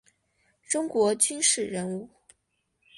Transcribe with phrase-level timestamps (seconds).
[0.63, 2.09] 中国军事人物。